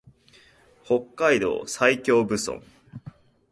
[0.83, 2.63] 北海道西興部村